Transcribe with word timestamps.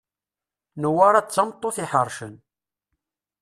Newwara 0.81 1.19
d 1.25 1.27
tameṭṭut 1.29 1.77
iḥercen. 1.83 2.35